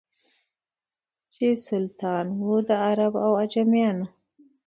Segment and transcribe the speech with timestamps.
[1.33, 4.07] چي سلطان وو د عرب او عجمیانو